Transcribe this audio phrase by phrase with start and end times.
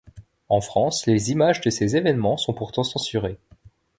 [0.49, 3.37] En France, les images de ces événements sont pourtant censurées.